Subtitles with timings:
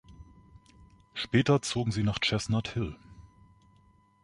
[1.13, 2.95] Später zogen sie nach Chestnut Hill.